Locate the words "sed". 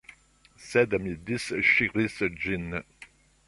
0.67-0.95